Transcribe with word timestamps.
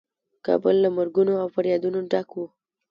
کابل 0.45 0.75
له 0.83 0.89
مرګونو 0.97 1.33
او 1.41 1.47
فریادونو 1.55 1.99
ډک 2.11 2.29
و. 2.35 2.41